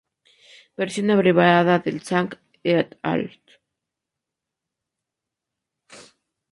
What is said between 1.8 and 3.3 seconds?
de Zhang "et al.